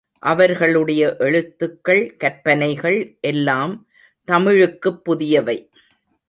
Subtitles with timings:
[0.19, 3.17] அவர்களுடைய எழுத்துக்கள், கற்பனைகள்
[3.21, 3.87] எல்லாம்
[4.25, 5.69] தமிழுக்குப் புதியவை.